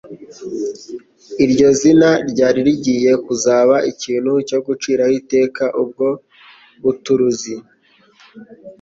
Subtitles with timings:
[1.45, 6.07] Iryo zina ryari rigiye kuzaba ikintu cyo guciraho iteka ubwo
[6.83, 7.55] buturuzi;